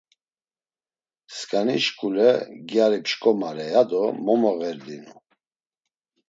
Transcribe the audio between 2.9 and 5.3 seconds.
pşkomare ya do momoğerdinu.